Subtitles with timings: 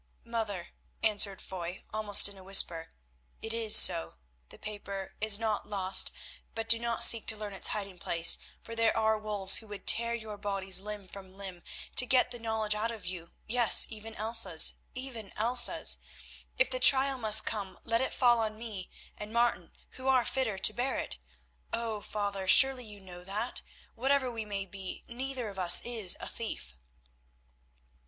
[0.25, 0.69] "Mother,"
[1.03, 2.89] answered Foy, almost in a whisper,
[3.39, 4.15] "it is so.
[4.49, 6.09] The paper is not lost,
[6.55, 9.85] but do not seek to learn its hiding place, for there are wolves who would
[9.85, 11.61] tear your bodies limb from limb
[11.97, 15.99] to get the knowledge out of you; yes, even Elsa's, even Elsa's.
[16.57, 18.89] If the trial must come let it fall on me
[19.19, 21.17] and Martin, who are fitter to bear it.
[21.71, 22.01] Oh!
[22.01, 23.61] father, surely you know that,
[23.93, 26.75] whatever we may be, neither of us is a thief."